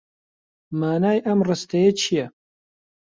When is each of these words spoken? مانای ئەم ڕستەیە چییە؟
مانای 0.79 1.19
ئەم 1.25 1.39
ڕستەیە 1.47 1.91
چییە؟ 2.01 2.25